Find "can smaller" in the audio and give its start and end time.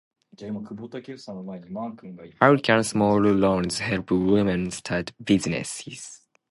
2.57-3.33